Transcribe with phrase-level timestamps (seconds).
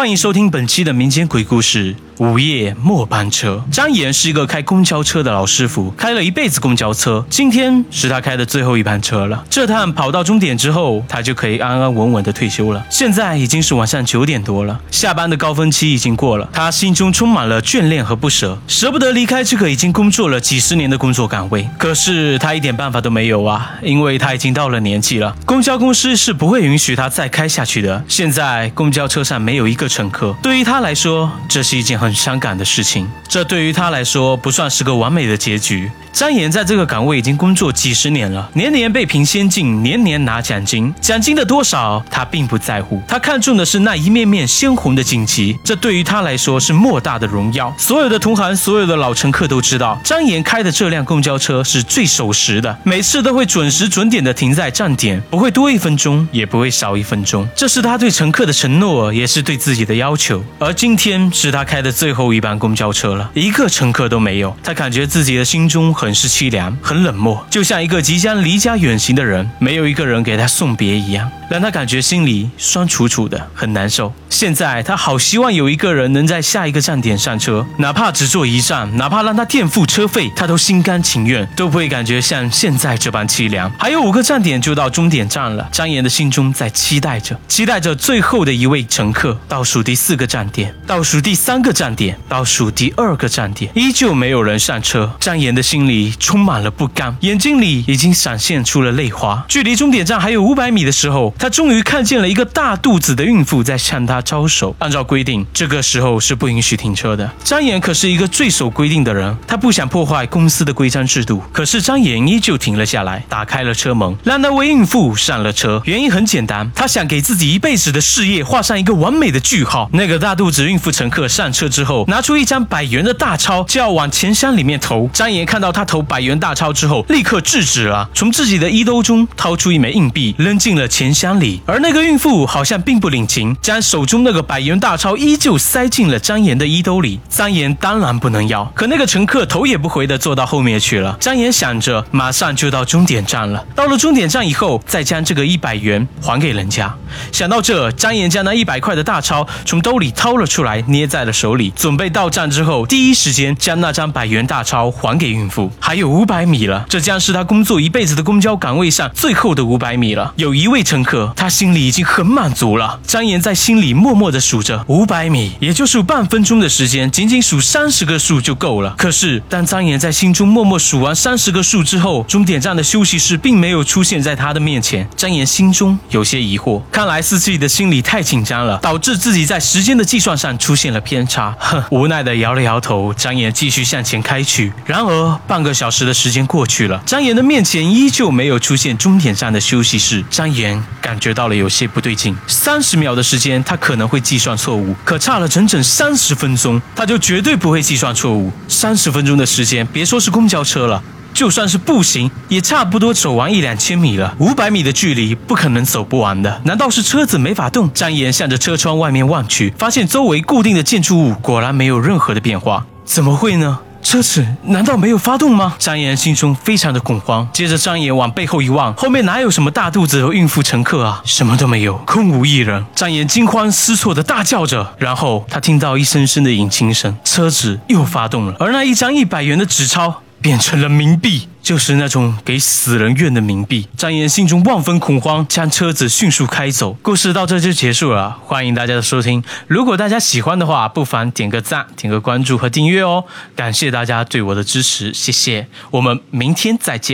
[0.00, 3.64] 欢迎收听本期的民间鬼故事《午夜末班车》。
[3.74, 9.44] 张岩是一个开公交车的老师傅，开了一辈子公交车，今天是他开的最后一班车了。
[9.50, 12.84] 这趟跑到终点之后，他就可以安安稳稳的退休了。
[12.88, 21.68] 现在已经是晚上九点多了，下班的高峰期已经过了，他心中充满了眷恋和不舍，舍不得离开这个已经工作了几十年的工作岗位。
[21.78, 28.04] 可是他一点办法都没有啊，因为他已经到了年纪了，公交公司是不会允许他再开下去的。
[28.06, 29.90] 现在公交车上没有一个。
[29.90, 33.08] 乘客对于他来说，这是一件很伤感的事情。
[33.28, 35.90] 这对于他来说不算是个完美的结局。
[36.12, 40.92] 张岩在这个岗位已经工作几十年了，年年被评先进，年年拿奖金。
[41.00, 45.56] 奖金的多少他并不在乎，他看重的是那一面面鲜红的锦旗。
[45.64, 47.72] 这对于他来说是莫大的荣耀。
[47.78, 57.48] 所有的同行，所有的老乘客都知道，张岩开的这辆公交车是最守时的，每次都会准时准点的停在站点，不会多一分钟，也不会少一分钟。
[57.54, 60.42] 这是他对乘客的承诺，也是对自己的要求。
[60.58, 64.56] 而今天是他开的最后一班公交车了，一个乘客都没有。
[64.62, 65.92] 他感觉自己的心中。
[65.92, 74.10] 很是凄凉，很冷漠，就像一个即将离家远行的人，没有一个人给他送别一样，让他感觉心里酸楚楚的，很难受。
[74.30, 83.70] 现在他好希望有一个人能在下一个站点上车，哪怕只坐一站，哪怕让他垫付车费，他都心甘情愿，都不会感觉像现在这般凄凉。
[83.78, 89.36] 还有五个站点就到终点站了，张岩的心中在期待着，期待着最后的一位乘客。
[89.48, 95.12] 倒数第四个站点，倒数第三个站点，倒数第二个站点，依旧没有人上车。
[95.20, 96.14] 张岩的心里。
[96.18, 99.44] 充满了不甘，眼睛里已经闪现出了泪花。
[99.48, 104.76] 距离终点站还有五百米的时候，他终于看见了一个大肚子的孕妇在向他招手。
[104.78, 107.30] 按照规定，这个时候是不允许停车的。
[107.42, 111.42] 张岩可是一个最守规定的人，他不想破坏公司的规章制度。
[111.52, 115.80] 可是张岩依旧停了下来，打开了车门，让那位孕妇上了车。
[115.84, 119.88] 原因很简单，他想给自己一辈子的事业画上一个完美的句号。
[119.92, 125.08] 那个大肚子孕妇乘客上车之后，拿出一张百元的大钞，就要往钱箱里面投。
[125.12, 125.84] 张岩看到他。
[125.90, 131.60] 投百元大钞之后，立刻制止了，从自己的衣兜中掏出一枚硬币，扔进了钱箱里。
[131.66, 137.18] 而那个孕妇好像并不领情，将手中那个百元大钞依旧塞进了张岩的衣兜里。
[137.28, 141.16] 张岩当然不能要，可那个乘客头也不回的坐到后面去了。
[141.18, 146.94] 张岩想着，马上就到终点站了，到了终点站以后，再将这个一百元还给人家。
[147.32, 155.70] 想到这，张岩将那一百块的大钞从兜里掏了出来，捏在了手里，准备到站之后，第一时间将那张百元大钞还给孕妇。
[155.80, 160.32] 还有五百米了，这将是他工作一辈子的公交岗位上最后的五百米了。
[160.36, 163.00] 有一位乘客，他心里已经很满足了。
[163.04, 168.94] 张岩在心里默默的数着五百米，也就是半分钟的时间，仅仅数三十个数就够了。
[168.96, 175.08] 可是，当张岩在心中默默数完三十个数之后，终点站的休息室并没有出现在他的面前。
[175.16, 181.49] 张岩心中有些疑惑，看来是自己的心里太紧张了，导致自己在时间的计算上出现了偏差。
[181.58, 184.72] 哼， 无奈的摇了摇头，张岩继续向前开去。
[184.84, 185.60] 然而，半。
[185.60, 190.24] 个小时的时间过去了，张岩的面前依旧没有出现终点站的休息室。
[190.30, 192.34] 张岩感觉到了有些不对劲。
[192.46, 198.50] 三十秒的时间，他可能会计算错误，可差了整整三十分钟，他就绝对不会计算错误。
[198.66, 201.02] 三十分钟的时间，别说是公交车了，
[201.40, 204.36] 就算是步行，也差不多走完一两千米了。
[204.40, 206.60] 五百米的距离，不可能走不完的。
[206.66, 207.90] 难道是车子没法动？
[207.94, 212.84] 张岩向着车窗外面望去，发现周围固定的建筑物果然没有任何的变化。
[213.06, 213.78] 怎么会呢？
[214.02, 215.76] 车子难道没有发动吗？
[215.78, 217.48] 张岩心中非常的恐慌。
[217.54, 221.22] 接着，张岩往背后一望，后面哪有什么大肚子和孕妇乘客啊？
[221.24, 222.84] 什么都没有，空无一人。
[222.94, 230.20] 张岩惊慌失措的大叫着，然后他听到一声声的引擎声，车子又发动了，而那一张一百元的纸钞。
[230.40, 233.86] 变成了冥币，就是那种给死人用的冥币。
[233.96, 236.94] 张岩心中万分恐慌，将车子迅速开走。
[237.02, 239.42] 故事到这就结束了，欢迎大家的收听。
[239.66, 243.24] 如果大家喜欢的话，不妨点个赞、点个关注和订阅哦。
[243.54, 245.66] 感谢大家对我的支持，谢谢。
[245.90, 247.08] 我们明天再见。